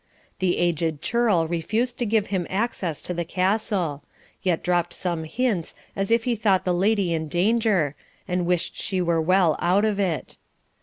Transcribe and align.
The 0.39 0.57
aged 0.57 1.03
churl 1.03 1.47
refused 1.47 1.99
to 1.99 2.07
give 2.07 2.25
him 2.33 2.47
access 2.49 3.03
to 3.03 3.13
the 3.13 3.23
castle; 3.23 4.03
yet 4.41 4.63
dropped 4.63 4.93
some 4.93 5.25
hints 5.25 5.75
as 5.95 6.09
if 6.09 6.23
he 6.23 6.35
thought 6.35 6.65
the 6.65 6.73
lady 6.73 7.13
in 7.13 7.27
danger, 7.27 7.93
and 8.27 8.47
wished 8.47 8.75
she 8.75 8.99
were 8.99 9.21
well 9.21 9.55
out 9.59 9.85
of 9.85 9.99
it. 9.99 10.37